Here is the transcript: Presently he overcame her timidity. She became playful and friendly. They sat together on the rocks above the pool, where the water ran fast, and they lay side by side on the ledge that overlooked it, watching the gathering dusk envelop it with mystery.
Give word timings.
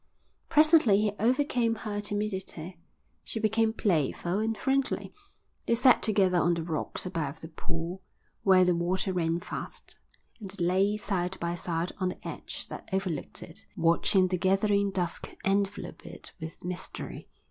Presently 0.49 0.99
he 0.99 1.11
overcame 1.19 1.75
her 1.75 2.01
timidity. 2.01 2.79
She 3.23 3.39
became 3.39 3.71
playful 3.71 4.39
and 4.39 4.57
friendly. 4.57 5.13
They 5.67 5.75
sat 5.75 6.01
together 6.01 6.39
on 6.39 6.55
the 6.55 6.63
rocks 6.63 7.05
above 7.05 7.41
the 7.41 7.49
pool, 7.49 8.01
where 8.41 8.65
the 8.65 8.73
water 8.73 9.13
ran 9.13 9.41
fast, 9.41 9.99
and 10.39 10.49
they 10.49 10.65
lay 10.65 10.97
side 10.97 11.37
by 11.39 11.53
side 11.53 11.91
on 11.99 12.09
the 12.09 12.17
ledge 12.25 12.65
that 12.69 12.89
overlooked 12.91 13.43
it, 13.43 13.67
watching 13.77 14.27
the 14.27 14.39
gathering 14.39 14.89
dusk 14.89 15.29
envelop 15.45 16.03
it 16.03 16.31
with 16.39 16.65
mystery. 16.65 17.27